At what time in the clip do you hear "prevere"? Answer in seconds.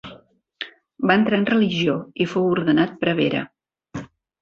3.07-3.47